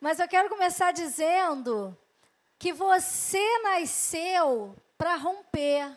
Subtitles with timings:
[0.00, 1.96] Mas eu quero começar dizendo
[2.58, 5.96] que você nasceu para romper.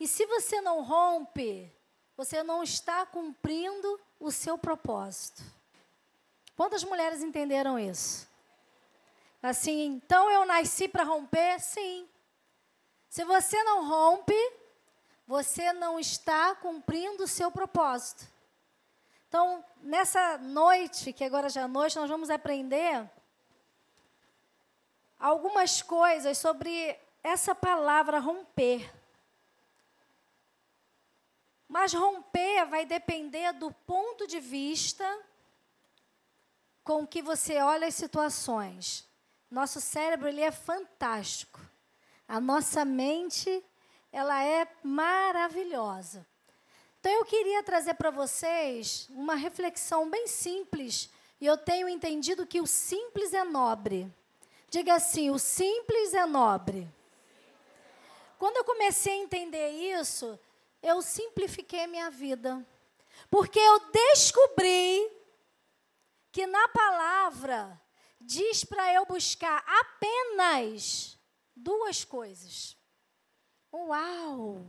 [0.00, 1.72] E se você não rompe,
[2.16, 5.42] você não está cumprindo o seu propósito.
[6.56, 8.26] Quantas mulheres entenderam isso?
[9.42, 11.60] Assim, então eu nasci para romper?
[11.60, 12.08] Sim.
[13.08, 14.52] Se você não rompe,
[15.26, 18.26] você não está cumprindo o seu propósito.
[19.28, 23.10] Então, nessa noite, que agora já é noite, nós vamos aprender
[25.18, 28.92] algumas coisas sobre essa palavra romper.
[31.68, 35.04] Mas romper vai depender do ponto de vista
[36.84, 39.08] com que você olha as situações.
[39.50, 41.60] Nosso cérebro ele é fantástico.
[42.28, 43.64] A nossa mente
[44.12, 46.26] ela é maravilhosa.
[47.00, 52.60] Então eu queria trazer para vocês uma reflexão bem simples, e eu tenho entendido que
[52.60, 54.12] o simples é nobre.
[54.68, 56.88] Diga assim: o simples é nobre.
[58.38, 60.38] Quando eu comecei a entender isso,
[60.82, 62.64] eu simplifiquei minha vida.
[63.30, 65.10] Porque eu descobri
[66.30, 67.80] que na palavra
[68.20, 71.18] diz para eu buscar apenas
[71.54, 72.76] duas coisas.
[73.72, 74.66] Uau!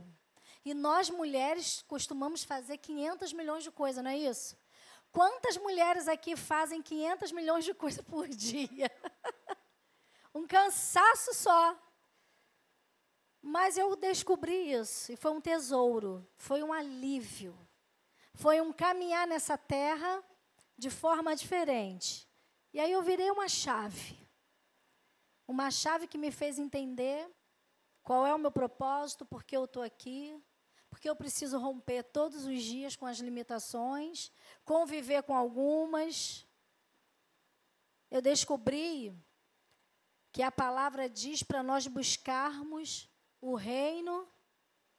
[0.64, 4.56] E nós mulheres costumamos fazer 500 milhões de coisas, não é isso?
[5.12, 8.90] Quantas mulheres aqui fazem 500 milhões de coisas por dia?
[10.34, 11.76] um cansaço só.
[13.40, 17.56] Mas eu descobri isso e foi um tesouro, foi um alívio.
[18.34, 20.22] Foi um caminhar nessa terra
[20.76, 22.28] de forma diferente.
[22.72, 24.16] E aí eu virei uma chave.
[25.46, 27.28] Uma chave que me fez entender
[28.02, 30.40] qual é o meu propósito, por que eu estou aqui,
[30.88, 34.30] porque eu preciso romper todos os dias com as limitações,
[34.64, 36.46] conviver com algumas.
[38.10, 39.14] Eu descobri
[40.38, 44.24] que a palavra diz para nós buscarmos o reino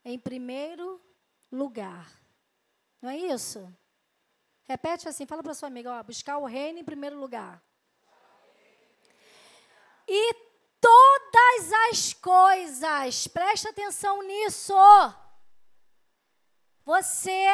[0.03, 1.01] em primeiro
[1.49, 2.11] lugar.
[3.01, 3.73] Não é isso?
[4.65, 7.63] Repete assim, fala para sua amiga, ó, buscar o reino em primeiro lugar.
[10.05, 10.33] E
[10.81, 14.73] todas as coisas, presta atenção nisso.
[16.83, 17.47] Você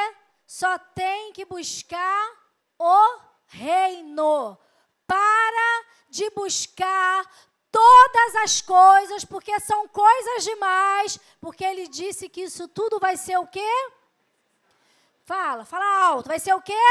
[0.47, 2.31] só tem que buscar
[2.79, 4.57] o reino.
[5.05, 7.29] Para de buscar
[7.75, 13.37] todas as coisas, porque são coisas demais, porque ele disse que isso tudo vai ser
[13.37, 13.91] o quê?
[15.25, 16.87] Fala, fala alto, vai ser o quê?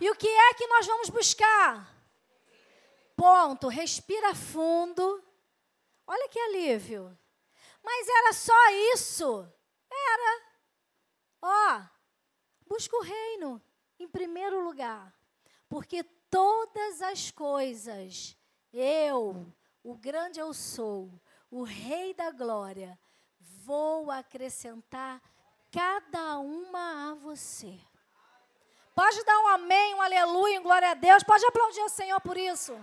[0.00, 1.94] E o que é que nós vamos buscar?
[3.14, 5.22] Ponto, respira fundo.
[6.04, 7.16] Olha que alívio.
[7.80, 9.48] Mas era só isso?
[9.88, 10.42] Era.
[11.40, 11.82] Ó,
[12.66, 13.62] busca o reino
[14.00, 15.14] em primeiro lugar,
[15.68, 18.36] porque todas as coisas
[18.72, 19.52] eu
[19.90, 21.10] o grande eu sou,
[21.50, 22.98] o Rei da glória,
[23.40, 25.18] vou acrescentar
[25.72, 27.74] cada uma a você.
[28.94, 31.22] Pode dar um amém, um aleluia, um glória a Deus.
[31.22, 32.78] Pode aplaudir o Senhor por isso.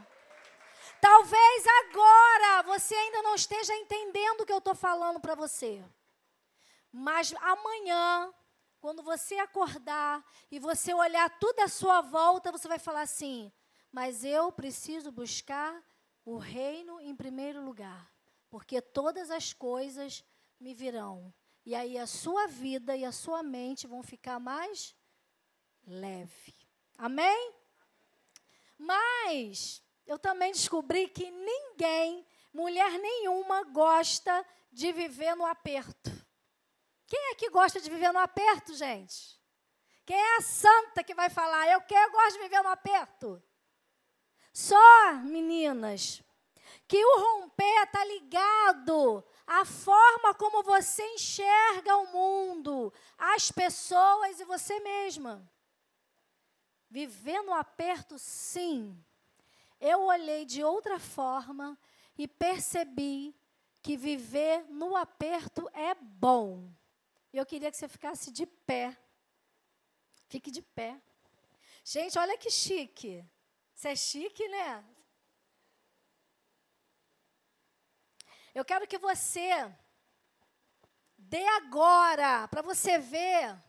[1.00, 5.86] Talvez agora você ainda não esteja entendendo o que eu estou falando para você.
[6.92, 8.34] Mas amanhã,
[8.82, 13.52] quando você acordar e você olhar tudo à sua volta, você vai falar assim:
[13.92, 15.84] Mas eu preciso buscar
[16.26, 18.12] o reino em primeiro lugar,
[18.50, 20.24] porque todas as coisas
[20.60, 21.34] me virão.
[21.64, 24.96] E aí a sua vida e a sua mente vão ficar mais
[25.86, 26.54] leve.
[26.98, 27.54] Amém?
[28.78, 36.12] Mas eu também descobri que ninguém, mulher nenhuma, gosta de viver no aperto.
[37.08, 39.40] Quem é que gosta de viver no aperto, gente?
[40.06, 43.42] Quem é a santa que vai falar, eu quero, eu gosto de viver no aperto?
[44.56, 46.24] Só, meninas,
[46.88, 54.46] que o romper está ligado à forma como você enxerga o mundo, as pessoas e
[54.46, 55.46] você mesma.
[56.90, 58.98] Viver no aperto, sim.
[59.78, 61.78] Eu olhei de outra forma
[62.18, 63.36] e percebi
[63.82, 66.72] que viver no aperto é bom.
[67.34, 68.98] Eu queria que você ficasse de pé.
[70.30, 70.98] Fique de pé.
[71.84, 73.22] Gente, olha que chique.
[73.76, 74.84] Você é chique, né?
[78.54, 79.70] Eu quero que você
[81.18, 83.62] dê agora, para você ver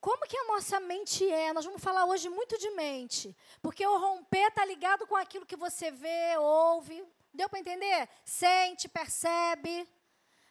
[0.00, 1.52] como que a nossa mente é.
[1.52, 5.56] Nós vamos falar hoje muito de mente, porque o romper está ligado com aquilo que
[5.56, 7.06] você vê, ouve.
[7.34, 8.08] Deu para entender?
[8.24, 9.86] Sente, percebe.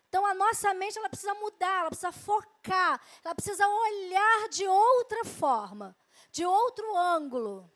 [0.08, 5.26] Então a nossa mente ela precisa mudar, ela precisa focar, ela precisa olhar de outra
[5.26, 5.98] forma,
[6.32, 7.76] de outro ângulo.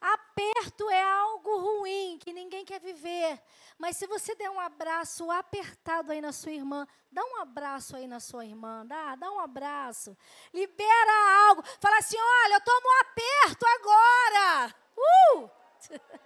[0.00, 3.38] Aperto é algo ruim que ninguém quer viver.
[3.78, 8.06] Mas se você der um abraço apertado aí na sua irmã, dá um abraço aí
[8.06, 10.16] na sua irmã, dá, dá um abraço.
[10.54, 11.62] Libera algo.
[11.80, 14.74] Fala assim: olha, eu estou no aperto agora.
[14.96, 15.50] Uh!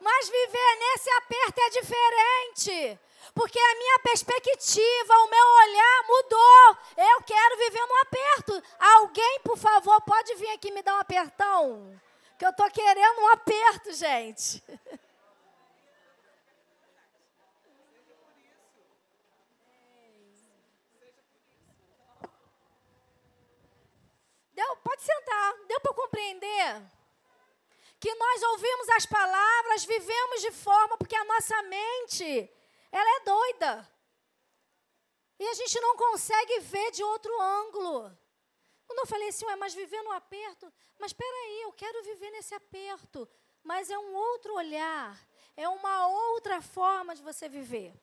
[0.00, 3.00] Mas viver nesse aperto é diferente.
[3.34, 6.78] Porque a minha perspectiva, o meu olhar mudou.
[6.96, 8.62] Eu quero viver no aperto.
[8.78, 12.00] Alguém, por favor, pode vir aqui me dar um apertão?
[12.38, 14.62] Que eu estou querendo um aperto, gente.
[24.52, 25.54] Deu, pode sentar.
[25.66, 26.82] Deu para compreender?
[28.00, 32.50] Que nós ouvimos as palavras, vivemos de forma porque a nossa mente,
[32.90, 33.94] ela é doida.
[35.38, 38.23] E a gente não consegue ver de outro ângulo.
[38.86, 42.30] Quando eu falei assim, ué, mas viver no aperto, mas espera aí, eu quero viver
[42.30, 43.28] nesse aperto,
[43.62, 45.18] mas é um outro olhar,
[45.56, 47.94] é uma outra forma de você viver.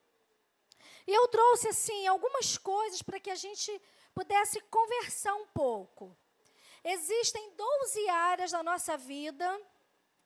[1.06, 3.82] E eu trouxe assim algumas coisas para que a gente
[4.14, 6.16] pudesse conversar um pouco.
[6.84, 9.62] Existem 12 áreas da nossa vida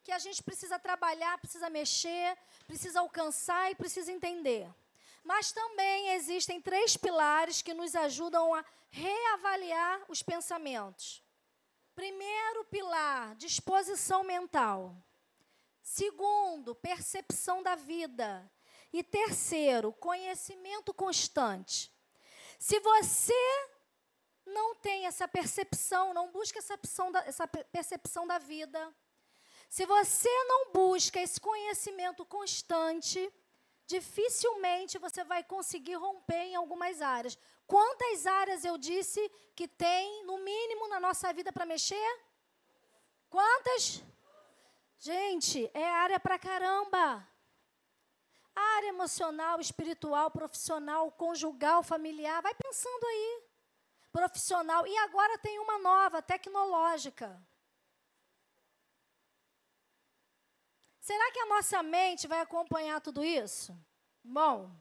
[0.04, 2.38] que a gente precisa trabalhar, precisa mexer,
[2.68, 4.70] precisa alcançar e precisa entender.
[5.26, 11.24] Mas também existem três pilares que nos ajudam a reavaliar os pensamentos.
[11.96, 14.96] Primeiro pilar, disposição mental.
[15.82, 18.50] Segundo, percepção da vida.
[18.94, 21.92] E terceiro, conhecimento constante.
[22.60, 23.34] Se você
[24.46, 26.78] não tem essa percepção, não busca essa,
[27.12, 28.96] da, essa percepção da vida,
[29.70, 33.34] se você não busca esse conhecimento constante,
[33.86, 37.38] dificilmente você vai conseguir romper em algumas áreas.
[37.68, 39.20] Quantas áreas eu disse
[39.56, 42.20] que tem, no mínimo, na nossa vida para mexer?
[43.30, 44.04] Quantas?
[45.00, 47.28] Gente, é área para caramba.
[48.56, 52.42] Área emocional, espiritual, profissional, conjugal, familiar.
[52.42, 53.44] Vai pensando aí.
[54.12, 54.88] Profissional.
[54.88, 57.40] E agora tem uma nova, tecnológica.
[61.06, 63.78] Será que a nossa mente vai acompanhar tudo isso?
[64.24, 64.72] Bom,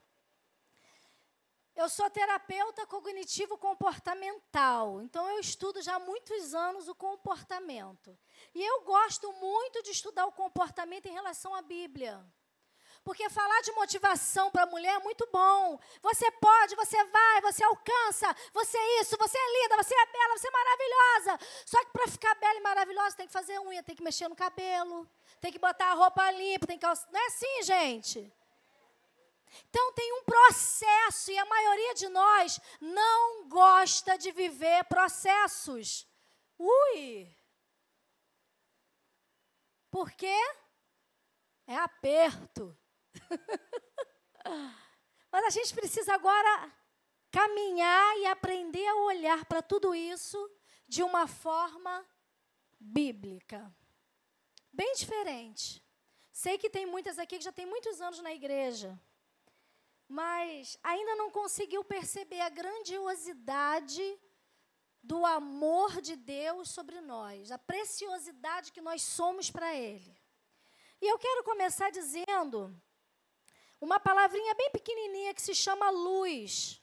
[1.76, 8.18] eu sou terapeuta cognitivo comportamental, então eu estudo já há muitos anos o comportamento.
[8.54, 12.24] E eu gosto muito de estudar o comportamento em relação à Bíblia.
[13.04, 15.78] Porque falar de motivação para a mulher é muito bom.
[16.00, 20.38] Você pode, você vai, você alcança, você é isso, você é linda, você é bela,
[20.38, 21.38] você é maravilhosa.
[21.66, 24.34] Só que para ficar bela e maravilhosa tem que fazer unha, tem que mexer no
[24.34, 25.06] cabelo,
[25.38, 26.86] tem que botar a roupa limpa, tem que.
[26.86, 28.32] Não é assim, gente?
[29.68, 36.08] Então tem um processo e a maioria de nós não gosta de viver processos.
[36.58, 37.28] Ui!
[39.90, 40.40] Por quê?
[41.66, 42.76] É aperto.
[45.30, 46.72] Mas a gente precisa agora
[47.30, 50.38] caminhar e aprender a olhar para tudo isso
[50.86, 52.06] de uma forma
[52.78, 53.74] bíblica.
[54.72, 55.82] Bem diferente.
[56.32, 58.98] Sei que tem muitas aqui que já tem muitos anos na igreja,
[60.08, 64.20] mas ainda não conseguiu perceber a grandiosidade
[65.02, 70.16] do amor de Deus sobre nós, a preciosidade que nós somos para Ele.
[71.00, 72.74] E eu quero começar dizendo
[73.84, 76.80] uma palavrinha bem pequenininha que se chama luz.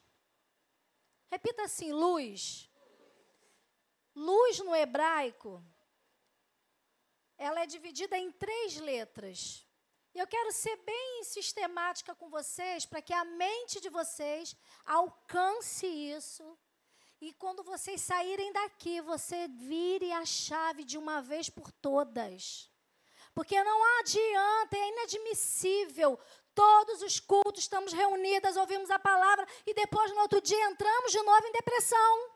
[1.32, 2.70] Repita assim: luz.
[4.16, 5.64] Luz no hebraico,
[7.38, 9.66] ela é dividida em três letras.
[10.14, 14.56] E eu quero ser bem sistemática com vocês, para que a mente de vocês
[14.86, 16.46] alcance isso.
[17.22, 22.70] E quando vocês saírem daqui, você vire a chave de uma vez por todas.
[23.34, 26.20] Porque não adianta, é inadmissível
[26.54, 31.22] Todos os cultos estamos reunidas, ouvimos a palavra e depois no outro dia entramos de
[31.22, 32.30] novo em depressão.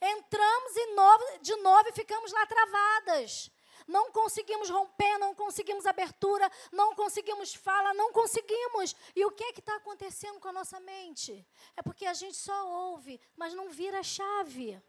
[0.00, 3.50] Entramos de novo, de novo e ficamos lá travadas.
[3.86, 8.94] Não conseguimos romper, não conseguimos abertura, não conseguimos fala, não conseguimos.
[9.16, 11.46] E o que é que está acontecendo com a nossa mente?
[11.76, 14.80] É porque a gente só ouve, mas não vira a chave.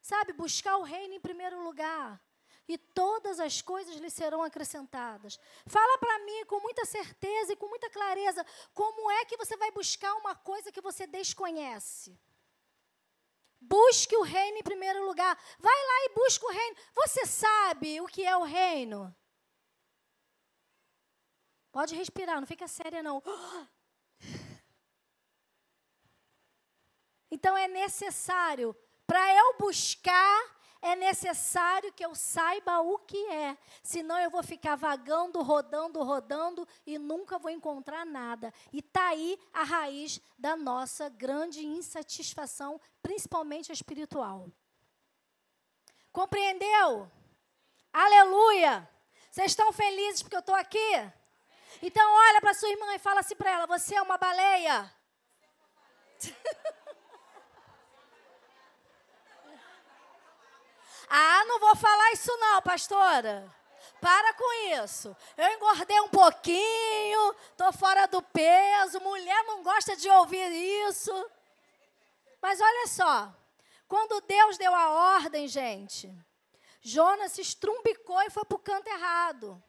[0.00, 2.20] Sabe, buscar o reino em primeiro lugar
[2.68, 5.38] e todas as coisas lhe serão acrescentadas.
[5.66, 8.44] Fala para mim com muita certeza e com muita clareza
[8.74, 12.18] como é que você vai buscar uma coisa que você desconhece.
[13.60, 15.36] Busque o reino em primeiro lugar.
[15.58, 16.76] Vai lá e busque o reino.
[16.94, 19.14] Você sabe o que é o reino?
[21.72, 23.22] Pode respirar, não fica séria não.
[27.28, 30.55] Então é necessário para eu buscar
[30.86, 36.66] é necessário que eu saiba o que é, senão eu vou ficar vagando, rodando, rodando
[36.86, 38.54] e nunca vou encontrar nada.
[38.72, 44.48] E está aí a raiz da nossa grande insatisfação, principalmente espiritual.
[46.12, 47.10] Compreendeu?
[47.92, 48.88] Aleluia!
[49.28, 51.12] Vocês estão felizes porque eu estou aqui?
[51.82, 54.94] Então olha para sua irmã e fala assim para ela: você é uma baleia.
[61.08, 63.52] ah, não vou falar isso não, pastora.
[64.00, 65.16] Para com isso.
[65.36, 69.00] Eu engordei um pouquinho, tô fora do peso.
[69.00, 70.50] Mulher não gosta de ouvir
[70.88, 71.12] isso.
[72.40, 73.34] Mas olha só,
[73.88, 76.12] quando Deus deu a ordem, gente,
[76.80, 79.62] Jonas se estrumbicou e foi para o canto errado.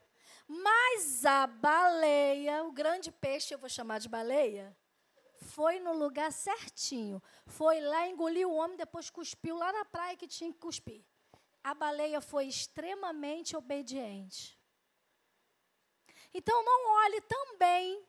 [0.47, 4.75] Mas a baleia, o grande peixe, eu vou chamar de baleia,
[5.41, 7.21] foi no lugar certinho.
[7.45, 11.03] Foi lá, engoliu o homem, depois cuspiu lá na praia que tinha que cuspir.
[11.69, 14.57] A baleia foi extremamente obediente.
[16.33, 18.07] Então não olhe também.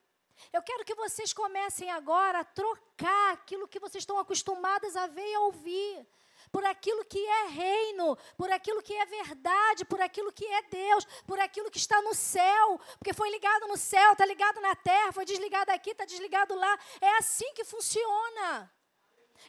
[0.52, 5.26] Eu quero que vocês comecem agora a trocar aquilo que vocês estão acostumadas a ver
[5.26, 6.06] e a ouvir
[6.52, 11.04] por aquilo que é reino, por aquilo que é verdade, por aquilo que é Deus,
[11.26, 15.10] por aquilo que está no céu, porque foi ligado no céu, está ligado na terra,
[15.10, 16.78] foi desligado aqui, está desligado lá.
[17.00, 18.72] É assim que funciona.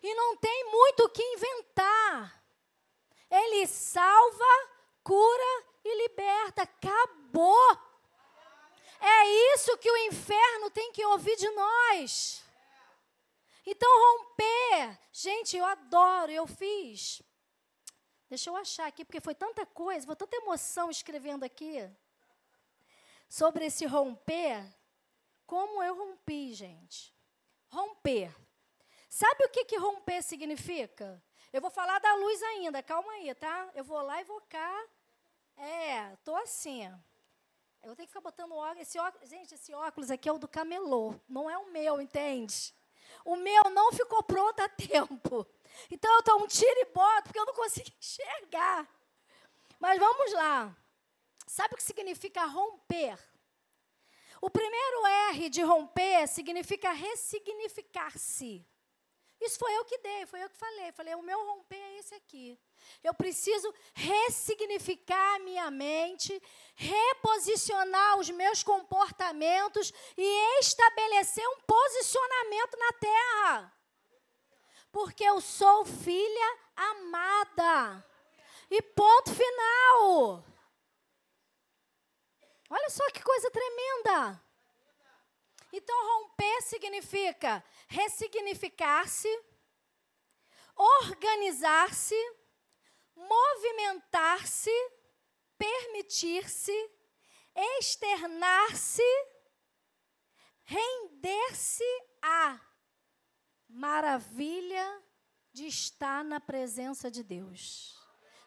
[0.01, 2.38] E não tem muito o que inventar.
[3.29, 4.69] Ele salva,
[5.03, 6.63] cura e liberta.
[6.63, 7.77] Acabou.
[9.00, 12.43] É isso que o inferno tem que ouvir de nós.
[13.65, 15.00] Então, romper.
[15.12, 17.21] Gente, eu adoro, eu fiz.
[18.27, 21.89] Deixa eu achar aqui, porque foi tanta coisa, foi tanta emoção escrevendo aqui.
[23.27, 24.63] Sobre esse romper.
[25.45, 27.13] Como eu rompi, gente.
[27.69, 28.36] Romper.
[29.07, 31.21] Sabe o que, que romper significa?
[31.51, 33.69] Eu vou falar da luz ainda, calma aí, tá?
[33.73, 34.85] Eu vou lá e vou cá.
[35.57, 36.85] É, tô assim.
[37.81, 38.81] Eu tenho que ficar botando óculos.
[38.81, 39.27] Esse óculos.
[39.29, 42.73] Gente, esse óculos aqui é o do camelô, não é o meu, entende?
[43.25, 45.45] O meu não ficou pronto a tempo.
[45.89, 48.87] Então eu estou um tiro e boto porque eu não consigo enxergar.
[49.79, 50.75] Mas vamos lá.
[51.47, 53.17] Sabe o que significa romper?
[54.41, 58.65] O primeiro R de romper significa ressignificar-se.
[59.41, 60.91] Isso foi eu que dei, foi eu que falei.
[60.91, 62.60] Falei, o meu romper é esse aqui.
[63.03, 66.41] Eu preciso ressignificar a minha mente,
[66.75, 73.74] reposicionar os meus comportamentos e estabelecer um posicionamento na terra.
[74.91, 78.05] Porque eu sou filha amada.
[78.69, 80.43] E ponto final.
[82.69, 84.48] Olha só que coisa tremenda.
[85.71, 89.29] Então, romper significa ressignificar-se,
[90.75, 92.15] organizar-se,
[93.15, 94.71] movimentar-se,
[95.57, 96.91] permitir-se,
[97.55, 99.03] externar-se,
[100.63, 101.83] render-se
[102.21, 102.59] a
[103.67, 105.03] maravilha
[105.51, 107.98] de estar na presença de Deus.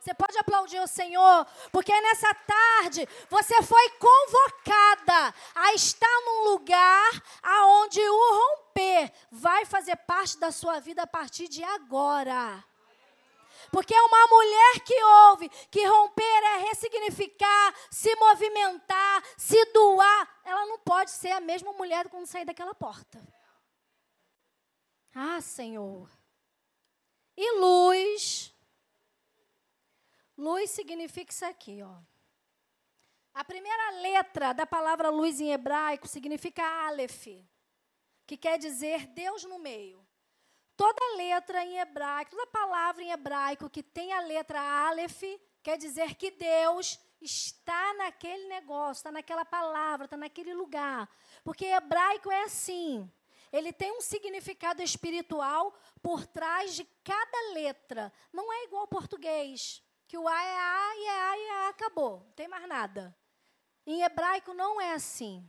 [0.02, 7.22] Você pode aplaudir o Senhor, porque nessa tarde você foi convocada a estar num lugar
[7.40, 12.64] aonde o romper vai fazer parte da sua vida a partir de agora.
[13.70, 20.40] Porque uma mulher que ouve que romper é ressignificar, se movimentar, se doar.
[20.44, 23.20] Ela não pode ser a mesma mulher quando sair daquela porta.
[25.14, 26.10] Ah, Senhor.
[27.36, 28.51] E luz
[30.36, 31.96] Luz significa isso aqui, ó.
[33.34, 37.28] A primeira letra da palavra luz em hebraico significa Aleph,
[38.26, 40.06] que quer dizer Deus no meio.
[40.76, 45.22] Toda letra em hebraico, toda palavra em hebraico que tem a letra Aleph,
[45.62, 51.08] quer dizer que Deus está naquele negócio, está naquela palavra, está naquele lugar.
[51.42, 53.10] Porque hebraico é assim.
[53.50, 58.12] Ele tem um significado espiritual por trás de cada letra.
[58.32, 61.50] Não é igual ao português que o A é A e é A e é
[61.52, 63.16] A, acabou, não tem mais nada.
[63.86, 65.42] Em hebraico não é assim.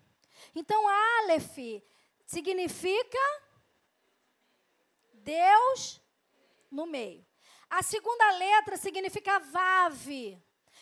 [0.55, 1.57] Então, Aleph
[2.25, 3.19] significa
[5.15, 5.99] Deus
[6.71, 7.25] no meio.
[7.69, 10.07] A segunda letra significa Vav,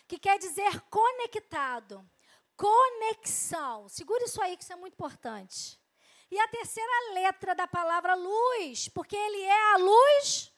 [0.08, 2.08] que quer dizer conectado,
[2.56, 3.90] conexão.
[3.90, 5.82] Segura isso aí, que isso é muito importante.
[6.30, 10.54] E a terceira letra da palavra luz, porque ele é a luz,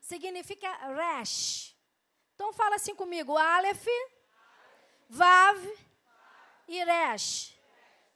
[0.00, 1.79] significa Resh,
[2.40, 3.86] então fala assim comigo: Aleph,
[5.10, 5.58] Vav
[6.66, 7.54] e Resh.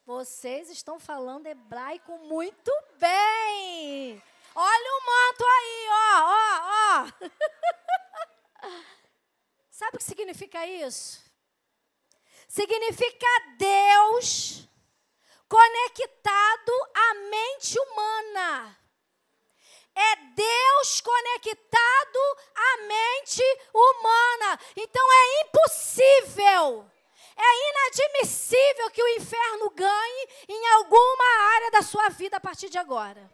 [0.07, 4.23] Vocês estão falando hebraico muito bem.
[4.55, 8.71] Olha o manto aí, ó, ó, ó.
[9.71, 11.23] Sabe o que significa isso?
[12.49, 13.27] Significa
[13.59, 14.67] Deus
[15.47, 18.79] conectado à mente humana.
[19.95, 22.19] É Deus conectado
[22.55, 24.59] à mente humana.
[24.77, 26.91] Então é impossível,
[27.37, 32.79] é inadmissível que o inferno ganhe em alguma área da sua vida a partir de
[32.79, 33.31] agora.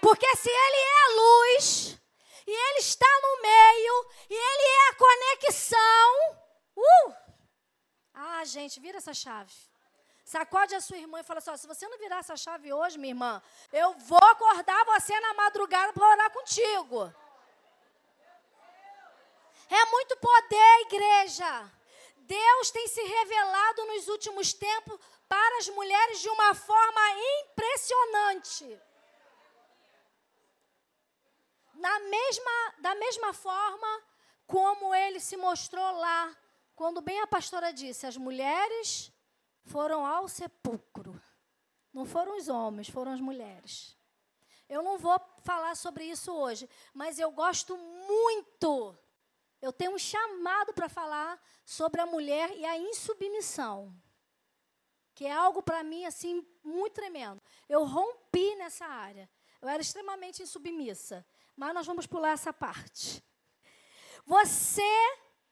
[0.00, 1.98] Porque se ele é a luz,
[2.46, 6.38] e ele está no meio, e ele é a conexão.
[6.76, 7.14] Uh!
[8.14, 9.69] Ah, gente, vira essa chave.
[10.32, 12.96] Sacode a sua irmã e fala assim: ó, se você não virar essa chave hoje,
[12.98, 17.12] minha irmã, eu vou acordar você na madrugada para orar contigo.
[19.78, 21.50] É muito poder, igreja.
[22.18, 27.04] Deus tem se revelado nos últimos tempos para as mulheres de uma forma
[27.40, 28.80] impressionante.
[31.74, 34.02] Na mesma, da mesma forma
[34.46, 36.36] como ele se mostrou lá,
[36.76, 39.12] quando bem a pastora disse, as mulheres
[39.64, 41.20] foram ao sepulcro.
[41.92, 43.96] Não foram os homens, foram as mulheres.
[44.68, 48.96] Eu não vou falar sobre isso hoje, mas eu gosto muito.
[49.60, 53.92] Eu tenho um chamado para falar sobre a mulher e a insubmissão,
[55.14, 57.42] que é algo para mim assim muito tremendo.
[57.68, 59.28] Eu rompi nessa área.
[59.60, 61.26] Eu era extremamente insubmissa,
[61.56, 63.22] mas nós vamos pular essa parte.
[64.24, 64.82] Você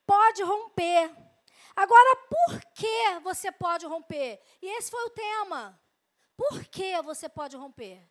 [0.07, 1.15] pode romper
[1.78, 4.42] Agora, por que você pode romper?
[4.61, 5.80] E esse foi o tema.
[6.37, 8.02] Por que você pode romper?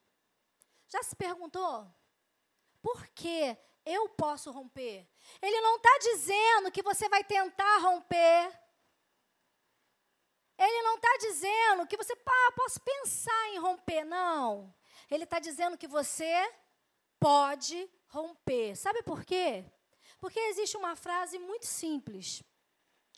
[0.88, 1.86] Já se perguntou?
[2.82, 5.06] Por que eu posso romper?
[5.42, 8.58] Ele não está dizendo que você vai tentar romper.
[10.58, 14.06] Ele não está dizendo que você, pá, posso pensar em romper.
[14.06, 14.74] Não.
[15.12, 16.54] Ele está dizendo que você
[17.20, 18.78] pode romper.
[18.78, 19.66] Sabe por quê?
[20.22, 22.47] Porque existe uma frase muito simples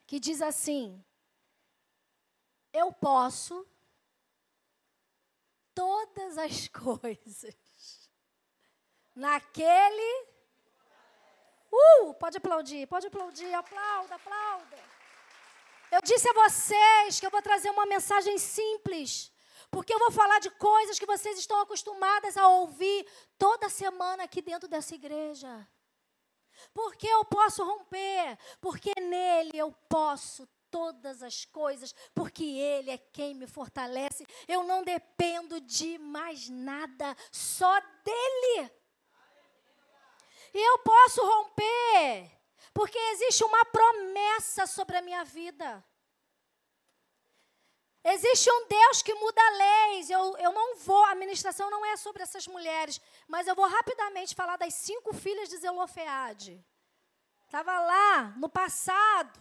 [0.09, 1.05] que diz assim:
[2.73, 3.55] Eu posso
[5.75, 8.09] todas as coisas
[9.15, 10.27] naquele.
[11.71, 14.79] Uh, pode aplaudir, pode aplaudir, aplauda, aplauda.
[15.91, 19.31] Eu disse a vocês que eu vou trazer uma mensagem simples,
[19.69, 23.05] porque eu vou falar de coisas que vocês estão acostumadas a ouvir
[23.37, 25.67] toda semana aqui dentro dessa igreja.
[26.73, 33.33] Porque eu posso romper, porque nele eu posso todas as coisas, porque Ele é quem
[33.33, 34.25] me fortalece.
[34.47, 38.71] Eu não dependo de mais nada, só dEle.
[40.53, 42.31] E eu posso romper,
[42.73, 45.83] porque existe uma promessa sobre a minha vida.
[48.11, 50.09] Existe um Deus que muda leis.
[50.09, 54.33] Eu, eu não vou, a ministração não é sobre essas mulheres, mas eu vou rapidamente
[54.33, 56.63] falar das cinco filhas de Zelofeade.
[57.45, 59.39] Estava lá no passado,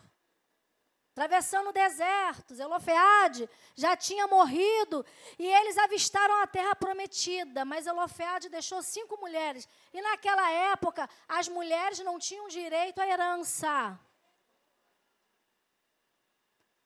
[1.12, 2.54] atravessando o deserto.
[2.54, 5.04] Zelofeade já tinha morrido
[5.38, 9.66] e eles avistaram a terra prometida, mas Zelofeade deixou cinco mulheres.
[9.94, 13.98] E naquela época, as mulheres não tinham direito à herança.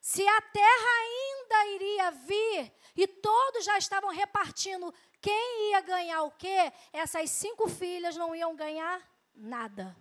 [0.03, 6.33] Se a terra ainda iria vir e todos já estavam repartindo quem ia ganhar o
[6.33, 9.01] quê, essas cinco filhas não iam ganhar
[9.33, 9.97] nada.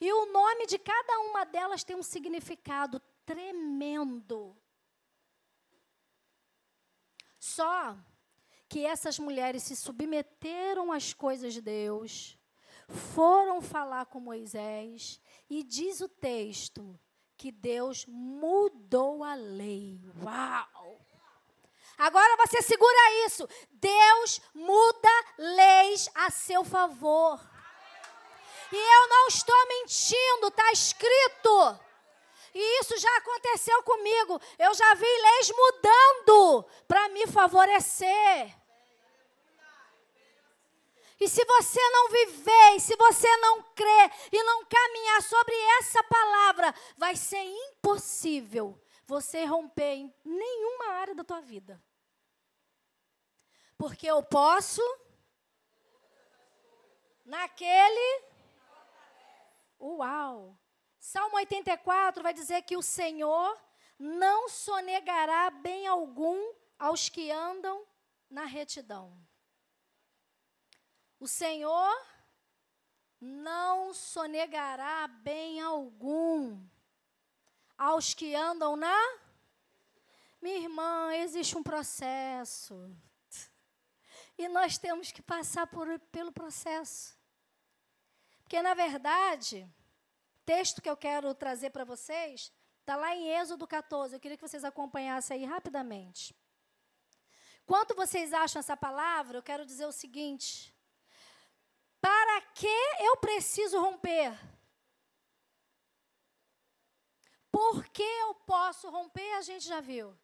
[0.00, 4.56] E o nome de cada uma delas tem um significado tremendo.
[7.38, 7.94] Só
[8.66, 12.38] que essas mulheres se submeteram às coisas de Deus,
[12.88, 15.20] foram falar com Moisés,
[15.50, 16.98] e diz o texto
[17.36, 20.00] que Deus mudou a lei.
[20.22, 21.00] Uau!
[21.98, 23.48] Agora você segura isso.
[23.70, 27.40] Deus muda leis a seu favor.
[28.72, 31.80] E eu não estou mentindo, está escrito.
[32.52, 34.40] E isso já aconteceu comigo.
[34.58, 38.54] Eu já vi leis mudando para me favorecer.
[41.18, 46.02] E se você não viver, e se você não crer e não caminhar sobre essa
[46.04, 51.82] palavra, vai ser impossível você romper em nenhuma área da tua vida.
[53.78, 54.82] Porque eu posso
[57.24, 58.24] naquele
[59.80, 60.58] Uau!
[60.98, 63.56] Salmo 84 vai dizer que o Senhor
[63.98, 67.86] não sonegará bem algum aos que andam
[68.28, 69.25] na retidão.
[71.18, 72.06] O Senhor
[73.20, 76.62] não sonegará bem algum
[77.76, 79.18] aos que andam na.
[80.40, 82.94] Minha irmã, existe um processo.
[84.38, 87.16] E nós temos que passar por, pelo processo.
[88.42, 89.68] Porque, na verdade,
[90.44, 94.14] texto que eu quero trazer para vocês está lá em Êxodo 14.
[94.14, 96.36] Eu queria que vocês acompanhassem aí rapidamente.
[97.66, 100.75] Quanto vocês acham essa palavra, eu quero dizer o seguinte:
[102.00, 104.38] para que eu preciso romper?
[107.50, 109.32] Por que eu posso romper?
[109.34, 110.16] A gente já viu.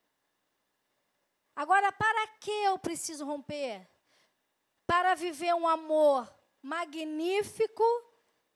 [1.56, 3.88] Agora, para que eu preciso romper?
[4.86, 6.32] Para viver um amor
[6.62, 7.84] magnífico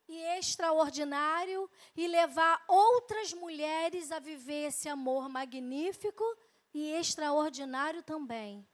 [0.08, 6.24] e extraordinário e levar outras mulheres a viver esse amor magnífico
[6.72, 8.66] e extraordinário também.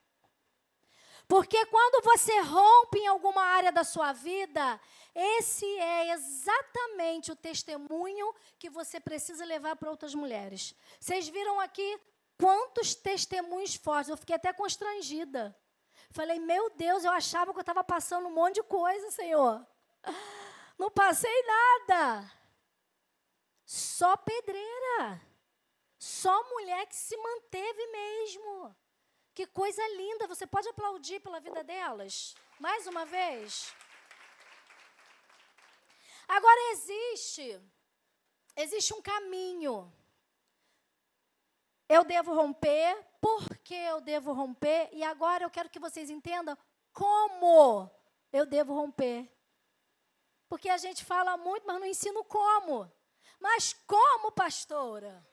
[1.33, 4.79] Porque quando você rompe em alguma área da sua vida,
[5.14, 10.75] esse é exatamente o testemunho que você precisa levar para outras mulheres.
[11.01, 11.99] Vocês viram aqui
[12.38, 15.57] quantos testemunhos fortes, eu fiquei até constrangida.
[16.11, 19.66] Falei, meu Deus, eu achava que eu estava passando um monte de coisa, Senhor.
[20.79, 22.31] Não passei nada.
[23.64, 25.18] Só pedreira.
[25.99, 28.77] Só mulher que se manteve mesmo.
[29.35, 30.27] Que coisa linda.
[30.27, 32.35] Você pode aplaudir pela vida delas?
[32.59, 33.75] Mais uma vez.
[36.29, 37.61] Agora existe
[38.57, 39.92] existe um caminho.
[41.88, 44.88] Eu devo romper, por que eu devo romper?
[44.92, 46.57] E agora eu quero que vocês entendam
[46.92, 47.90] como
[48.33, 49.31] eu devo romper.
[50.49, 52.90] Porque a gente fala muito, mas não ensina como.
[53.38, 55.27] Mas como, pastora?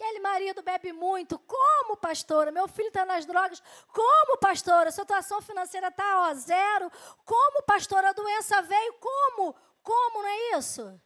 [0.00, 1.38] Aquele marido bebe muito.
[1.40, 2.50] Como, pastora?
[2.50, 3.62] Meu filho está nas drogas.
[3.92, 4.90] Como, pastora?
[4.90, 6.90] Situação financeira está zero.
[7.22, 8.08] Como, pastora?
[8.08, 8.94] A doença veio.
[8.94, 9.54] Como?
[9.82, 10.98] Como, não é isso?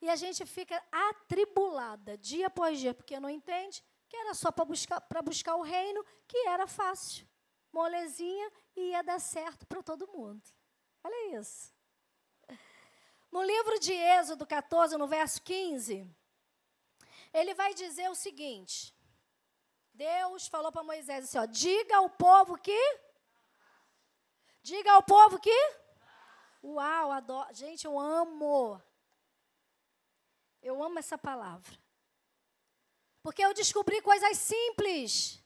[0.00, 4.64] E a gente fica atribulada dia após dia, porque não entende que era só para
[4.64, 7.26] buscar, buscar o reino, que era fácil.
[7.72, 10.44] Molezinha e ia dar certo para todo mundo.
[11.02, 11.74] Olha isso.
[13.32, 16.08] No livro de Êxodo 14, no verso 15,
[17.38, 18.94] ele vai dizer o seguinte:
[19.92, 22.80] Deus falou para Moisés assim: ó, diga ao povo que.
[24.62, 25.58] Diga ao povo que.
[26.62, 27.54] Uau, adoro.
[27.54, 28.82] Gente, eu amo.
[30.62, 31.78] Eu amo essa palavra.
[33.22, 35.42] Porque eu descobri coisas simples.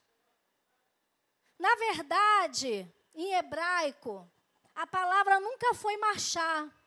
[1.58, 4.30] Na verdade, em hebraico,
[4.74, 6.79] a palavra nunca foi marchar.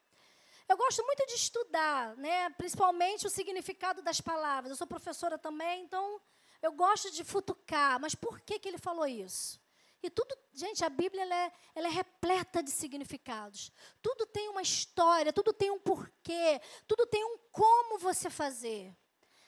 [0.67, 2.49] Eu gosto muito de estudar, né?
[2.51, 4.71] principalmente o significado das palavras.
[4.71, 6.21] Eu sou professora também, então
[6.61, 7.99] eu gosto de futucar.
[7.99, 9.61] Mas por que, que ele falou isso?
[10.01, 13.71] E tudo, gente, a Bíblia ela é, ela é repleta de significados.
[14.01, 18.93] Tudo tem uma história, tudo tem um porquê, tudo tem um como você fazer.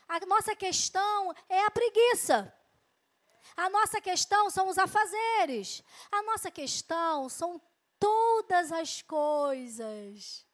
[0.07, 2.53] A nossa questão é a preguiça.
[3.55, 5.83] A nossa questão são os afazeres.
[6.11, 7.61] A nossa questão são
[7.99, 10.44] todas as coisas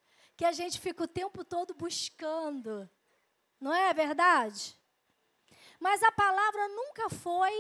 [0.42, 2.90] que a gente fica o tempo todo buscando.
[3.60, 4.76] Não é verdade?
[5.80, 7.54] Mas a palavra nunca foi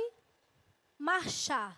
[0.98, 1.78] marchar.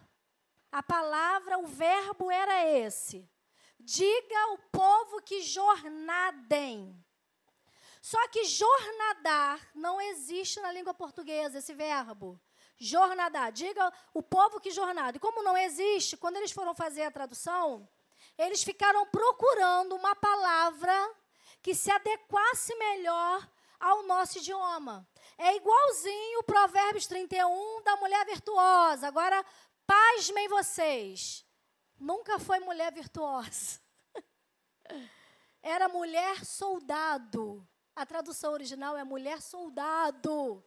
[0.72, 3.30] A palavra, o verbo era esse.
[3.78, 7.06] Diga ao povo que jornadem.
[8.02, 12.39] Só que jornadar não existe na língua portuguesa, esse verbo.
[12.78, 13.52] Jornadar.
[13.52, 15.18] Diga o povo que jornada.
[15.18, 17.89] E como não existe, quando eles foram fazer a tradução,
[18.38, 20.93] eles ficaram procurando uma palavra
[21.62, 25.08] que se adequasse melhor ao nosso idioma.
[25.38, 29.08] É igualzinho o Provérbios 31 da mulher virtuosa.
[29.08, 29.46] Agora,
[29.86, 31.46] pasmem vocês.
[32.00, 33.80] Nunca foi mulher virtuosa.
[35.62, 37.67] Era mulher soldado.
[37.96, 40.63] A tradução original é mulher soldado.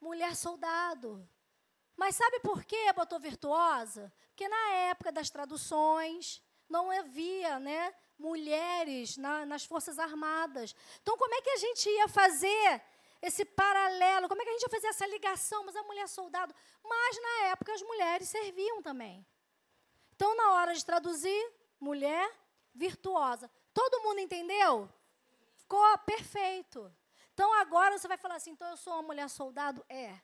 [0.00, 1.28] Mulher soldado.
[1.96, 4.12] Mas sabe por que botou virtuosa?
[4.28, 10.74] Porque na época das traduções não havia né, mulheres na, nas Forças Armadas.
[11.02, 12.82] Então, como é que a gente ia fazer
[13.22, 14.28] esse paralelo?
[14.28, 15.64] Como é que a gente ia fazer essa ligação?
[15.64, 16.54] Mas a mulher soldado.
[16.82, 19.24] Mas na época as mulheres serviam também.
[20.16, 22.30] Então, na hora de traduzir, mulher
[22.74, 23.50] virtuosa.
[23.72, 24.90] Todo mundo entendeu?
[25.54, 26.92] Ficou perfeito.
[27.32, 29.84] Então agora você vai falar assim: então eu sou uma mulher soldado?
[29.88, 30.20] É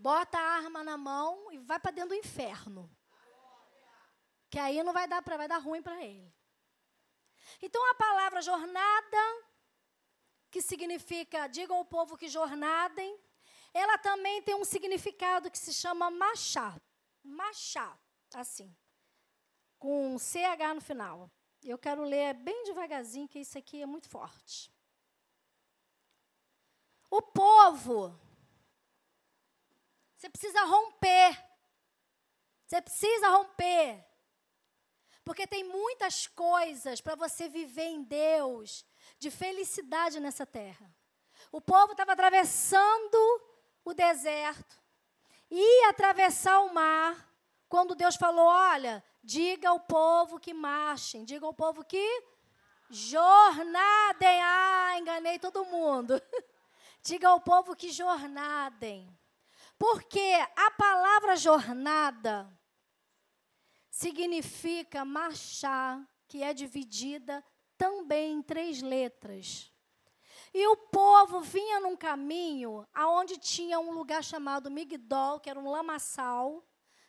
[0.00, 2.90] bota a arma na mão e vai para dentro do inferno.
[4.48, 6.34] Que aí não vai dar para vai dar ruim para ele.
[7.60, 9.22] Então a palavra jornada,
[10.50, 13.18] que significa, digam ao povo que jornadem,
[13.74, 16.80] ela também tem um significado que se chama machá.
[17.22, 17.98] Machá,
[18.34, 18.74] assim,
[19.78, 21.30] com CH no final.
[21.62, 24.72] Eu quero ler bem devagarzinho, que isso aqui é muito forte.
[27.10, 28.18] O povo
[30.20, 31.44] você precisa romper.
[32.66, 34.06] Você precisa romper.
[35.24, 38.84] Porque tem muitas coisas para você viver em Deus
[39.18, 40.94] de felicidade nessa terra.
[41.50, 43.16] O povo estava atravessando
[43.82, 44.78] o deserto,
[45.50, 47.34] ia atravessar o mar,
[47.66, 52.24] quando Deus falou: Olha, diga ao povo que marchem, diga ao povo que
[52.90, 54.42] jornadem.
[54.42, 56.20] Ah, enganei todo mundo.
[57.02, 59.18] diga ao povo que jornadem.
[59.80, 60.20] Porque
[60.56, 62.54] a palavra jornada
[63.90, 67.42] significa marchar, que é dividida
[67.78, 69.72] também em três letras.
[70.52, 75.70] E o povo vinha num caminho aonde tinha um lugar chamado Migdol, que era um
[75.70, 76.62] lamaçal,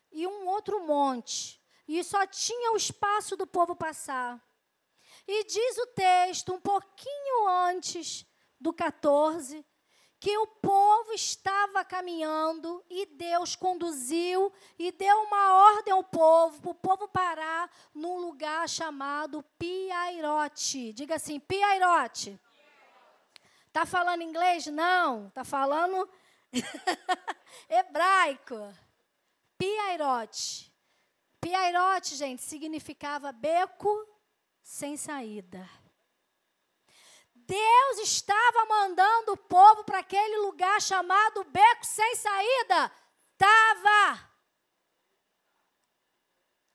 [0.10, 1.62] e um outro monte.
[1.86, 4.42] E só tinha o espaço do povo passar.
[5.28, 8.26] E diz o texto, um pouquinho antes
[8.58, 9.66] do 14,
[10.22, 16.70] que o povo estava caminhando e Deus conduziu e deu uma ordem ao povo, para
[16.70, 20.94] o povo parar num lugar chamado Piairote.
[20.94, 22.40] Diga assim, Piairote.
[23.66, 24.68] Está falando inglês?
[24.68, 26.08] Não, está falando
[27.68, 28.72] hebraico.
[29.58, 30.72] Piairote.
[31.42, 34.08] Piairote, gente, significava beco
[34.62, 35.68] sem saída.
[37.52, 42.90] Deus estava mandando o povo para aquele lugar chamado beco sem saída.
[43.38, 44.32] Tava.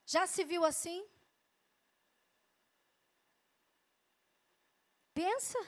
[0.04, 1.02] Já se viu assim?
[5.14, 5.58] Pensa.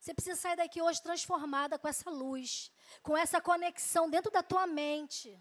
[0.00, 4.66] Você precisa sair daqui hoje transformada com essa luz, com essa conexão dentro da tua
[4.66, 5.40] mente.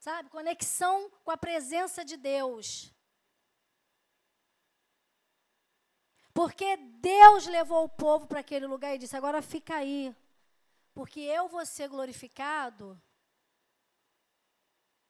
[0.00, 0.30] Sabe?
[0.30, 2.92] Conexão com a presença de Deus.
[6.38, 10.14] Porque Deus levou o povo para aquele lugar e disse: agora fica aí,
[10.94, 12.96] porque eu vou ser glorificado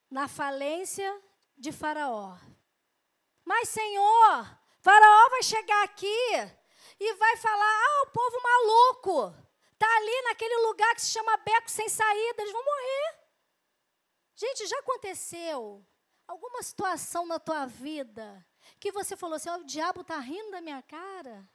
[0.09, 1.21] na falência
[1.55, 2.35] de Faraó.
[3.45, 6.17] Mas, Senhor, Faraó vai chegar aqui
[6.99, 9.35] e vai falar: ah, o povo maluco
[9.71, 13.19] está ali naquele lugar que se chama beco sem saída, eles vão morrer.
[14.33, 15.85] Gente, já aconteceu
[16.27, 18.43] alguma situação na tua vida
[18.79, 21.49] que você falou assim: oh, o diabo está rindo da minha cara.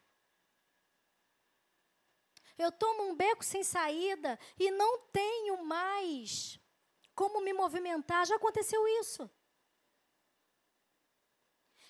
[2.57, 6.59] Eu estou num beco sem saída e não tenho mais
[7.14, 8.27] como me movimentar.
[8.27, 9.29] Já aconteceu isso.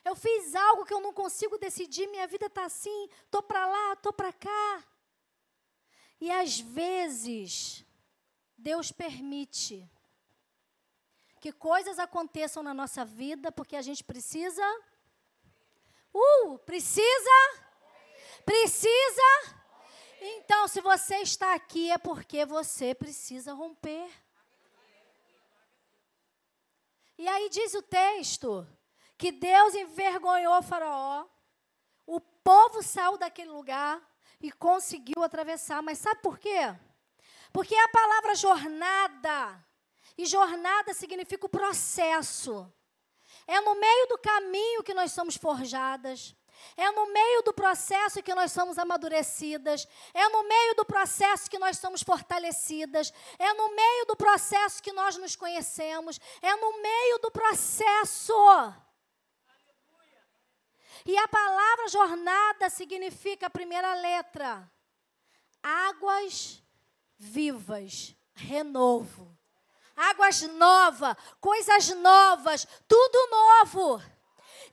[0.05, 3.95] Eu fiz algo que eu não consigo decidir, minha vida está assim, estou para lá,
[3.95, 4.85] estou para cá.
[6.21, 7.85] E às vezes,
[8.57, 9.91] Deus permite
[11.41, 14.63] que coisas aconteçam na nossa vida porque a gente precisa
[16.15, 17.65] Uh, precisa?
[18.47, 19.55] Precisa?
[20.21, 24.09] Então, se você está aqui é porque você precisa romper.
[27.19, 28.67] E aí diz o texto
[29.19, 31.27] que Deus envergonhou Faraó,
[32.07, 34.01] o povo saiu daquele lugar
[34.41, 35.83] e conseguiu atravessar.
[35.83, 36.75] Mas sabe por quê?
[37.53, 39.65] Porque a palavra jornada,
[40.19, 42.73] e jornada significa o processo.
[43.47, 46.35] É no meio do caminho que nós somos forjadas.
[46.77, 49.87] É no meio do processo que nós somos amadurecidas.
[50.13, 53.13] É no meio do processo que nós somos fortalecidas.
[53.39, 56.19] É no meio do processo que nós nos conhecemos.
[56.41, 58.35] É no meio do processo.
[61.05, 64.71] E a palavra jornada significa a primeira letra:
[65.63, 66.63] águas
[67.19, 69.37] vivas, renovo
[69.97, 74.03] águas novas, coisas novas, tudo novo.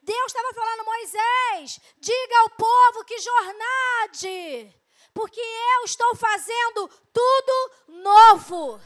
[0.02, 4.76] Deus estava falando, Moisés, diga ao povo que jornade,
[5.14, 8.82] porque eu estou fazendo tudo novo.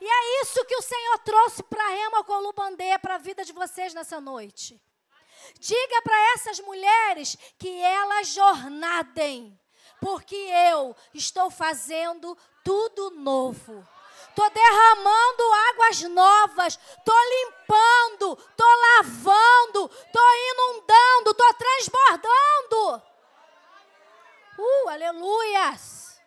[0.00, 3.94] E é isso que o Senhor trouxe para Rema Colubandê, para a vida de vocês
[3.94, 4.80] nessa noite.
[5.58, 9.58] Diga para essas mulheres que elas jornadem,
[10.00, 10.36] porque
[10.70, 13.86] eu estou fazendo tudo novo.
[14.34, 18.66] Estou derramando águas novas, estou limpando, estou
[18.96, 23.02] lavando, estou inundando, estou transbordando.
[24.58, 26.20] Uh, aleluias.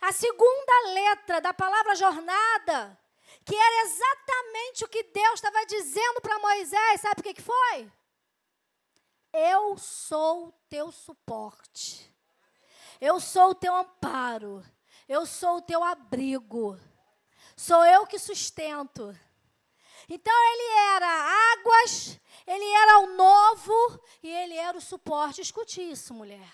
[0.00, 2.98] A segunda letra da palavra jornada,
[3.44, 7.92] que era exatamente o que Deus estava dizendo para Moisés, sabe o que, que foi?
[9.32, 12.12] Eu sou teu suporte.
[13.00, 14.73] Eu sou o teu amparo.
[15.08, 16.78] Eu sou o teu abrigo.
[17.56, 19.16] Sou eu que sustento.
[20.08, 25.40] Então ele era águas, ele era o novo e ele era o suporte.
[25.40, 26.52] Escute isso, mulher.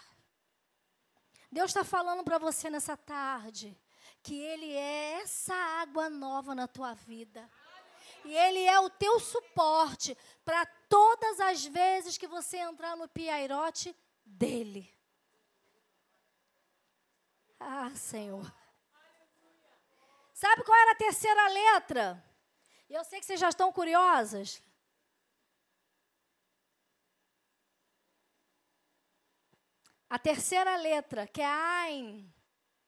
[1.51, 3.77] Deus está falando para você nessa tarde
[4.23, 7.51] que ele é essa água nova na tua vida.
[8.25, 13.97] E Ele é o teu suporte para todas as vezes que você entrar no piairote
[14.25, 14.93] dele.
[17.61, 18.51] Ah, Senhor.
[20.33, 22.25] Sabe qual era a terceira letra?
[22.89, 24.63] E eu sei que vocês já estão curiosas.
[30.09, 32.35] A terceira letra, que é Ain.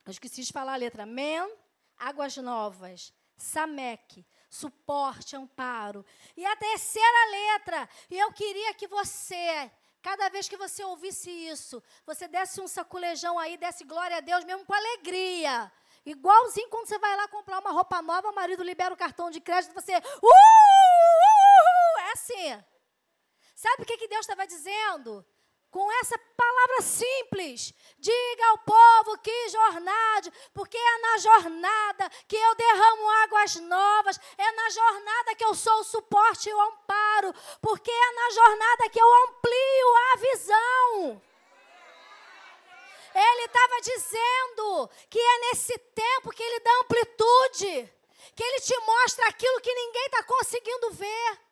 [0.05, 1.07] Eu esqueci de falar a letra.
[1.07, 1.55] Men,
[1.97, 3.13] Águas Novas.
[3.37, 6.05] Samek, suporte, amparo.
[6.37, 9.71] E a terceira letra, e eu queria que você,
[10.03, 14.45] cada vez que você ouvisse isso, você desse um saculejão aí, desse glória a Deus
[14.45, 15.73] mesmo com alegria.
[16.05, 19.41] Igualzinho quando você vai lá comprar uma roupa nova, o marido libera o cartão de
[19.41, 19.97] crédito, você.
[19.97, 20.31] Uh, uh,
[21.97, 22.65] uh, é assim.
[23.55, 25.25] Sabe o que, que Deus estava dizendo?
[25.73, 27.73] Com essa palavra simples.
[27.99, 34.53] Diga ao povo que jornada, porque é na jornada que eu derramo águas novas, é
[34.53, 39.01] na jornada que eu sou o suporte e o amparo, porque é na jornada que
[39.01, 41.23] eu amplio a visão.
[43.15, 47.93] Ele estava dizendo que é nesse tempo que ele dá amplitude,
[48.35, 51.52] que ele te mostra aquilo que ninguém está conseguindo ver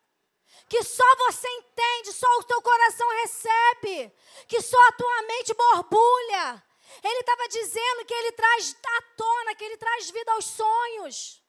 [0.71, 4.09] que só você entende, só o teu coração recebe,
[4.47, 6.63] que só a tua mente borbulha.
[7.03, 11.43] Ele estava dizendo que ele traz à tona, que ele traz vida aos sonhos.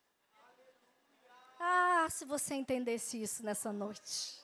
[1.61, 4.43] Ah, se você entendesse isso nessa noite.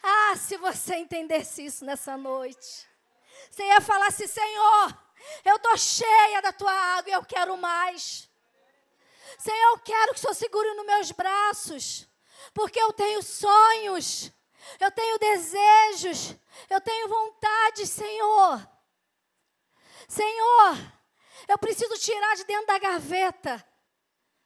[0.00, 2.88] Ah, se você entendesse isso nessa noite.
[3.50, 4.96] Você ia falar assim: Senhor,
[5.44, 8.30] eu estou cheia da tua água e eu quero mais.
[9.36, 12.11] Senhor, eu quero que o Senhor segure nos meus braços
[12.52, 14.32] porque eu tenho sonhos,
[14.78, 16.34] eu tenho desejos,
[16.68, 18.68] eu tenho vontade, Senhor.
[20.08, 20.76] Senhor,
[21.48, 23.64] eu preciso tirar de dentro da gaveta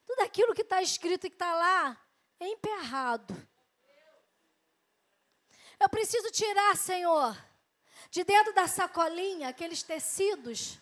[0.06, 2.00] tudo aquilo que está escrito e que está lá
[2.40, 3.34] emperrado.
[5.78, 7.36] Eu preciso tirar, Senhor,
[8.10, 10.78] de dentro da sacolinha aqueles tecidos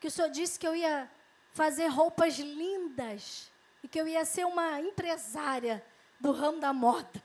[0.00, 1.10] que o Senhor disse que eu ia
[1.52, 3.50] fazer roupas lindas
[3.82, 5.84] e que eu ia ser uma empresária
[6.20, 7.22] do ramo da moda.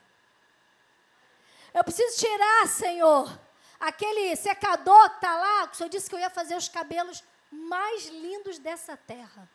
[1.74, 3.40] Eu preciso tirar, Senhor,
[3.80, 7.24] aquele secador que está lá, que o Senhor disse que eu ia fazer os cabelos
[7.50, 9.48] mais lindos dessa terra.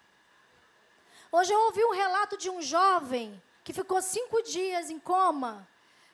[1.32, 5.68] Hoje eu ouvi um relato de um jovem que ficou cinco dias em coma.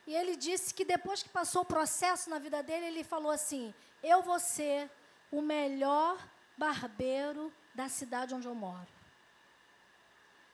[0.06, 3.72] E ele disse que depois que passou o processo na vida dele, ele falou assim:
[4.02, 4.90] Eu vou ser
[5.30, 6.18] o melhor
[6.56, 8.88] barbeiro da cidade onde eu moro.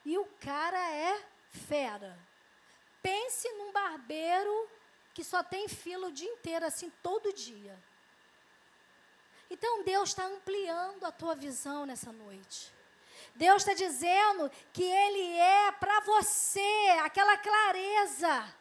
[0.05, 2.17] E o cara é fera.
[3.03, 4.69] Pense num barbeiro
[5.15, 7.79] que só tem fila o dia inteiro, assim, todo dia.
[9.51, 12.73] Então Deus está ampliando a tua visão nessa noite.
[13.35, 18.55] Deus está dizendo que Ele é para você aquela clareza.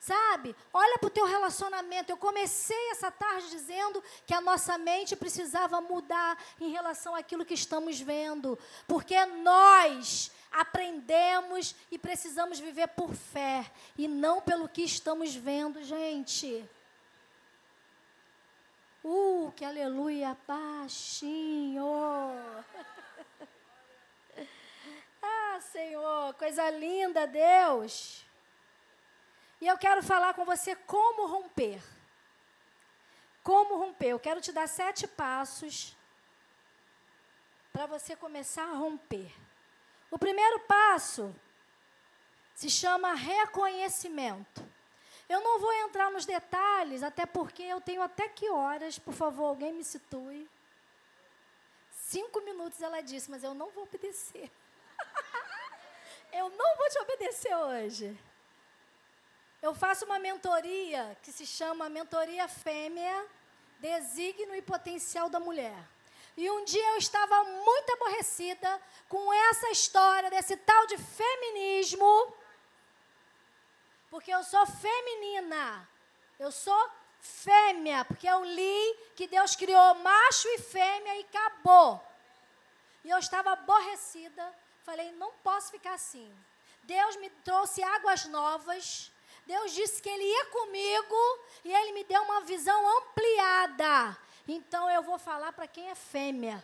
[0.00, 0.56] Sabe?
[0.72, 2.10] Olha para o teu relacionamento.
[2.10, 7.52] Eu comecei essa tarde dizendo que a nossa mente precisava mudar em relação àquilo que
[7.52, 8.58] estamos vendo.
[8.88, 16.68] Porque nós aprendemos e precisamos viver por fé e não pelo que estamos vendo, gente.
[19.02, 21.86] Uh, que aleluia, baixinho.
[25.22, 28.24] ah, Senhor, coisa linda, Deus.
[29.60, 31.82] E eu quero falar com você como romper.
[33.42, 34.08] Como romper?
[34.08, 35.96] Eu quero te dar sete passos
[37.72, 39.32] para você começar a romper.
[40.10, 41.34] O primeiro passo
[42.54, 44.62] se chama reconhecimento.
[45.28, 49.46] Eu não vou entrar nos detalhes, até porque eu tenho até que horas, por favor,
[49.46, 50.50] alguém me situe.
[51.92, 54.50] Cinco minutos ela disse, mas eu não vou obedecer.
[56.32, 58.18] eu não vou te obedecer hoje.
[59.62, 63.26] Eu faço uma mentoria que se chama Mentoria Fêmea,
[63.78, 65.78] Designo e Potencial da Mulher.
[66.40, 72.34] E um dia eu estava muito aborrecida com essa história desse tal de feminismo,
[74.08, 75.86] porque eu sou feminina,
[76.38, 76.82] eu sou
[77.20, 82.02] fêmea, porque eu li que Deus criou macho e fêmea e acabou.
[83.04, 84.42] E eu estava aborrecida,
[84.82, 86.34] falei, não posso ficar assim.
[86.84, 89.12] Deus me trouxe águas novas,
[89.44, 94.16] Deus disse que Ele ia comigo e Ele me deu uma visão ampliada.
[94.46, 96.62] Então eu vou falar para quem é fêmea.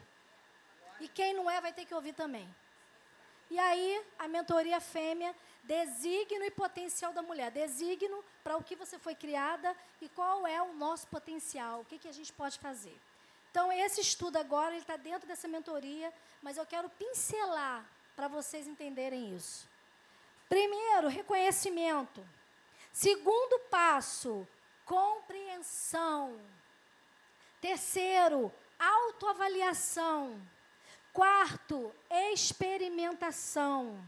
[1.00, 2.48] E quem não é vai ter que ouvir também.
[3.50, 7.50] E aí, a mentoria fêmea, designo e potencial da mulher.
[7.50, 11.98] Designo para o que você foi criada e qual é o nosso potencial, o que,
[11.98, 12.96] que a gente pode fazer.
[13.50, 16.12] Então, esse estudo agora, está dentro dessa mentoria,
[16.42, 19.68] mas eu quero pincelar para vocês entenderem isso.
[20.48, 22.26] Primeiro, reconhecimento.
[22.92, 24.46] Segundo passo,
[24.84, 26.38] compreensão.
[27.60, 30.40] Terceiro, autoavaliação.
[31.12, 33.98] Quarto, experimentação.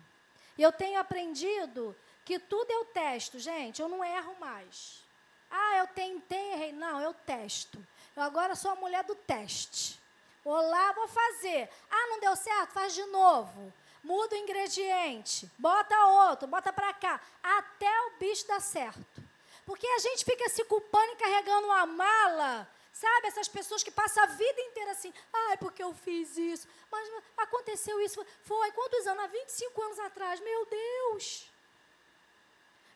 [0.59, 5.03] Eu tenho aprendido que tudo eu testo, gente, eu não erro mais.
[5.51, 6.73] Ah, eu tentei, errei.
[6.73, 7.85] Não, eu testo.
[8.15, 9.99] Eu agora sou a mulher do teste.
[10.45, 11.71] Vou lá, vou fazer.
[11.91, 12.73] Ah, não deu certo?
[12.73, 13.73] Faz de novo.
[14.03, 15.51] Muda o ingrediente.
[15.59, 17.21] Bota outro, bota para cá.
[17.43, 19.23] Até o bicho dar certo.
[19.65, 22.69] Porque a gente fica se culpando e carregando uma mala.
[22.99, 26.67] Sabe, essas pessoas que passam a vida inteira assim, ai, ah, porque eu fiz isso,
[26.91, 29.23] mas aconteceu isso, foi quantos anos?
[29.23, 31.49] Há 25 anos atrás, meu Deus!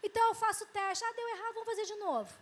[0.03, 2.35] Então eu faço teste, ah, deu errado, vamos fazer de novo.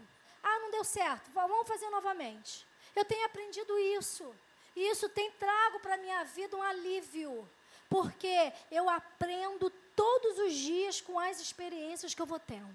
[0.42, 2.66] Ah, não deu certo, vamos fazer novamente.
[2.96, 4.34] Eu tenho aprendido isso.
[4.74, 7.46] E isso tem trago para a minha vida um alívio.
[7.90, 12.74] Porque eu aprendo todos os dias com as experiências que eu vou tendo.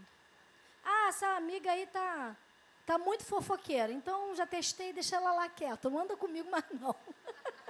[0.84, 2.38] Ah, essa amiga aí tá,
[2.86, 5.90] tá muito fofoqueira, então já testei, deixa ela lá quieta.
[5.90, 6.96] Não anda comigo mais não.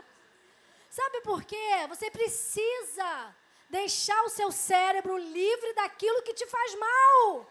[0.89, 1.88] Sabe por quê?
[1.89, 3.36] Você precisa
[3.70, 7.49] deixar o seu cérebro livre daquilo que te faz mal.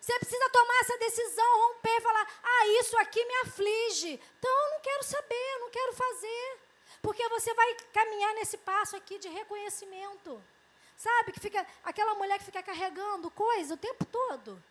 [0.00, 4.20] Você precisa tomar essa decisão, romper, falar: ah, isso aqui me aflige.
[4.38, 6.58] Então eu não quero saber, eu não quero fazer.
[7.00, 10.42] Porque você vai caminhar nesse passo aqui de reconhecimento.
[10.96, 14.62] Sabe, que fica aquela mulher que fica carregando coisa o tempo todo.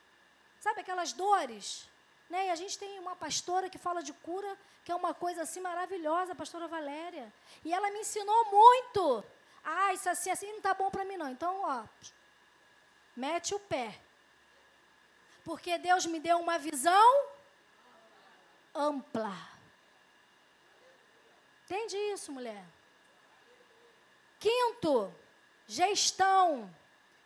[0.62, 1.89] Sabe, aquelas dores.
[2.30, 2.47] Né?
[2.47, 4.55] E a gente tem uma pastora que fala de cura,
[4.86, 7.34] que é uma coisa assim maravilhosa, a pastora Valéria.
[7.66, 9.26] E ela me ensinou muito.
[9.64, 11.30] Ah, isso assim, assim não está bom para mim não.
[11.30, 11.84] Então, ó,
[13.18, 13.99] mete o pé.
[15.43, 17.28] Porque Deus me deu uma visão
[18.74, 19.36] ampla.
[21.66, 22.64] Entende isso, mulher?
[24.39, 25.12] Quinto,
[25.66, 26.72] gestão.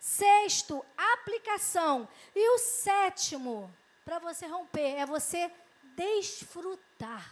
[0.06, 2.08] Sexto, aplicação.
[2.36, 3.76] E o sétimo,
[4.06, 5.52] para você romper, é você
[5.96, 7.28] desfrutar.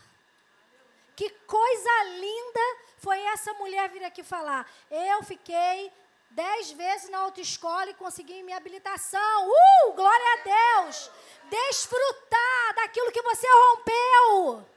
[1.15, 2.59] Que coisa linda
[2.97, 4.67] foi essa mulher vir aqui falar.
[4.89, 5.93] Eu fiquei
[6.31, 9.47] dez vezes na autoescola e consegui minha habilitação.
[9.47, 11.11] Uh, glória a Deus!
[11.51, 14.67] Desfrutar daquilo que você rompeu.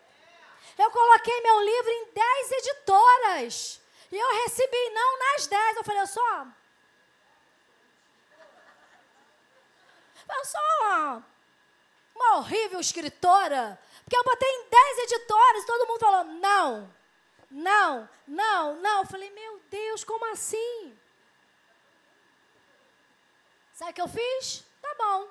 [0.76, 3.80] Eu coloquei meu livro em dez editoras.
[4.12, 5.76] E eu recebi não nas dez.
[5.78, 6.46] Eu falei, eu só.
[10.28, 11.22] Eu sou
[12.14, 13.78] uma horrível escritora.
[14.02, 16.94] Porque eu botei em dez editoras e todo mundo falou, não,
[17.50, 19.00] não, não, não.
[19.00, 20.96] Eu falei, meu Deus, como assim?
[23.72, 24.64] Sabe o que eu fiz?
[24.80, 25.28] Tá bom.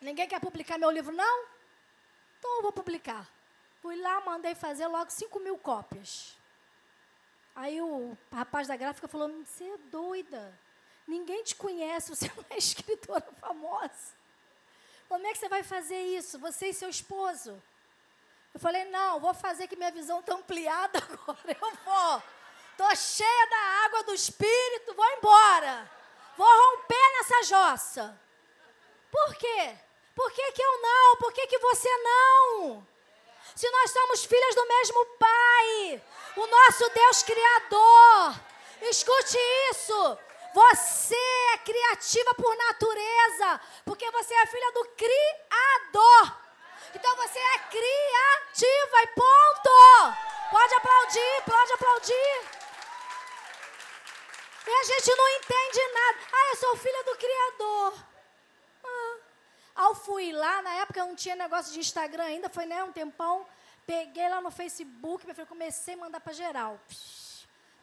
[0.00, 1.46] Ninguém quer publicar meu livro, não?
[2.38, 3.28] Então eu vou publicar.
[3.82, 6.36] Fui lá, mandei fazer logo 5 mil cópias.
[7.54, 10.58] Aí o rapaz da gráfica falou: Você é doida.
[11.06, 14.23] Ninguém te conhece, você não é escritora famosa.
[15.08, 16.38] Como é que você vai fazer isso?
[16.38, 17.62] Você e seu esposo?
[18.52, 21.56] Eu falei: Não, vou fazer que minha visão está ampliada agora.
[21.60, 22.22] Eu vou.
[22.72, 25.90] Estou cheia da água do Espírito, vou embora.
[26.36, 28.20] Vou romper nessa jossa.
[29.10, 29.76] Por quê?
[30.14, 31.16] Por que, que eu não?
[31.16, 32.86] Por que, que você não?
[33.54, 36.02] Se nós somos filhas do mesmo Pai,
[36.36, 38.40] o nosso Deus Criador.
[38.82, 39.38] Escute
[39.70, 40.18] isso.
[40.54, 41.16] Você
[41.52, 46.38] é criativa por natureza, porque você é filha do Criador.
[46.94, 50.16] Então você é criativa e ponto.
[50.52, 52.54] Pode aplaudir, pode aplaudir.
[54.64, 56.18] E a gente não entende nada.
[56.32, 58.04] Ah, eu sou filha do Criador.
[58.84, 59.16] Ah.
[59.74, 63.44] Ao fui lá, na época não tinha negócio de Instagram ainda, foi né, um tempão.
[63.84, 66.80] Peguei lá no Facebook, comecei a mandar para geral.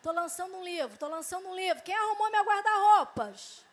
[0.02, 1.84] Estou lançando um livro, estou lançando um livro.
[1.84, 3.64] Quem arrumou meu guarda-roupas?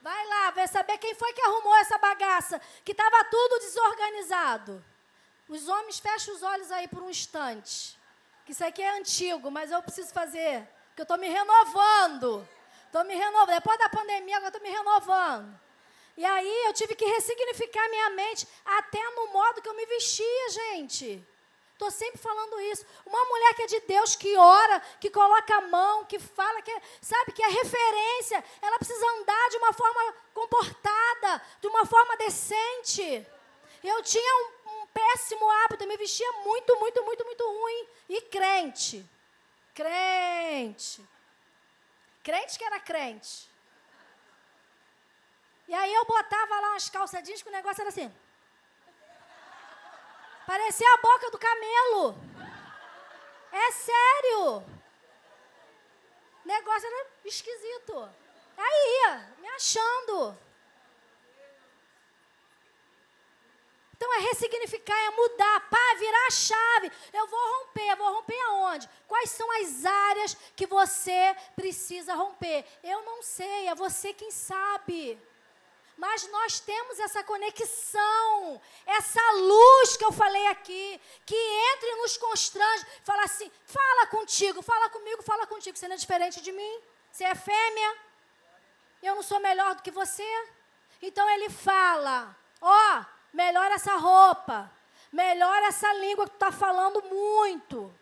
[0.00, 4.82] Vai lá, vai saber quem foi que arrumou essa bagaça, que estava tudo desorganizado.
[5.46, 7.94] Os homens fecham os olhos aí por um instante.
[8.46, 12.48] Que isso aqui é antigo, mas eu preciso fazer porque eu estou me renovando.
[12.86, 13.54] Estou me renovando.
[13.54, 15.60] Depois da pandemia, agora estou me renovando.
[16.16, 20.50] E aí eu tive que ressignificar minha mente até no modo que eu me vestia,
[20.50, 21.22] gente.
[21.80, 22.84] Estou sempre falando isso.
[23.06, 26.70] Uma mulher que é de Deus, que ora, que coloca a mão, que fala, que
[26.70, 32.18] é, sabe, que é referência, ela precisa andar de uma forma comportada, de uma forma
[32.18, 33.26] decente.
[33.82, 37.88] Eu tinha um, um péssimo hábito, eu me vestia muito, muito, muito, muito ruim.
[38.10, 39.08] E crente.
[39.74, 41.02] Crente.
[42.22, 43.50] Crente que era crente.
[45.66, 48.12] E aí eu botava lá umas calças jeans que o negócio era assim.
[50.50, 52.18] Parecia a boca do camelo.
[53.52, 54.56] É sério.
[54.56, 58.10] O negócio era esquisito.
[58.56, 60.36] Aí, me achando.
[63.94, 66.90] Então é ressignificar, é mudar, pá, virar a chave.
[67.12, 68.90] Eu vou romper, eu vou romper aonde?
[69.06, 72.66] Quais são as áreas que você precisa romper?
[72.82, 75.16] Eu não sei, é você quem sabe.
[76.00, 82.16] Mas nós temos essa conexão, essa luz que eu falei aqui, que entra e nos
[82.16, 82.86] constrange.
[83.04, 85.76] Fala assim: fala contigo, fala comigo, fala contigo.
[85.76, 86.80] Você não é diferente de mim?
[87.12, 87.98] Você é fêmea?
[89.02, 90.26] Eu não sou melhor do que você?
[91.02, 94.72] Então ele fala: ó, oh, melhora essa roupa,
[95.12, 97.94] melhora essa língua que tu está falando muito,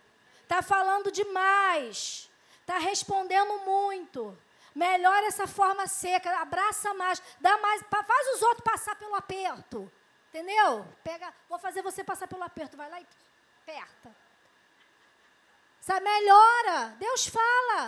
[0.44, 2.30] está falando demais,
[2.60, 4.38] está respondendo muito.
[4.74, 9.90] Melhora essa forma seca, abraça mais, dá mais, faz os outros passar pelo aperto.
[10.28, 10.86] Entendeu?
[11.02, 13.06] Pega, vou fazer você passar pelo aperto, vai lá e
[13.62, 14.14] aperta.
[15.80, 16.96] Sabe, melhora.
[16.98, 17.80] Deus fala.